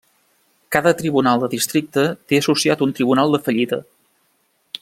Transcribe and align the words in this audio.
Cada 0.75 0.93
tribunal 1.01 1.43
de 1.43 1.49
districte 1.51 2.07
té 2.31 2.41
associat 2.41 2.83
un 2.89 2.97
tribunal 3.01 3.37
de 3.37 3.45
fallida. 3.49 3.81